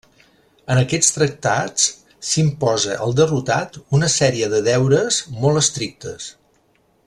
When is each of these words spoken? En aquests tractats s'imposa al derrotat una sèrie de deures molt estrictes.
En 0.75 0.79
aquests 0.83 1.11
tractats 1.17 1.85
s'imposa 2.29 2.97
al 3.07 3.13
derrotat 3.21 3.77
una 3.99 4.11
sèrie 4.17 4.51
de 4.55 4.63
deures 4.71 5.21
molt 5.45 5.63
estrictes. 5.63 6.33